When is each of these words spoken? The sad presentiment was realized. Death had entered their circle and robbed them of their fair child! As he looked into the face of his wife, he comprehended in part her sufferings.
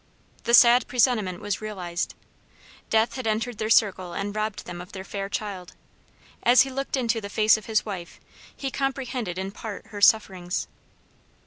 The 0.45 0.55
sad 0.55 0.87
presentiment 0.87 1.41
was 1.41 1.61
realized. 1.61 2.15
Death 2.89 3.17
had 3.17 3.27
entered 3.27 3.59
their 3.59 3.69
circle 3.69 4.13
and 4.13 4.35
robbed 4.35 4.65
them 4.65 4.81
of 4.81 4.93
their 4.93 5.03
fair 5.03 5.29
child! 5.29 5.73
As 6.41 6.61
he 6.61 6.71
looked 6.71 6.97
into 6.97 7.21
the 7.21 7.29
face 7.29 7.55
of 7.55 7.67
his 7.67 7.85
wife, 7.85 8.19
he 8.57 8.71
comprehended 8.71 9.37
in 9.37 9.51
part 9.51 9.85
her 9.89 10.01
sufferings. 10.01 10.67